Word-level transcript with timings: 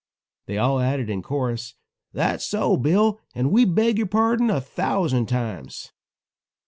They 0.47 0.57
all 0.57 0.79
added 0.79 1.11
in 1.11 1.21
chorus: 1.21 1.75
"That's 2.11 2.43
so, 2.43 2.75
Bill, 2.75 3.19
and 3.35 3.51
we 3.51 3.65
beg 3.65 3.99
your 3.99 4.07
pardon 4.07 4.49
a 4.49 4.59
thousand 4.59 5.27
times." 5.27 5.91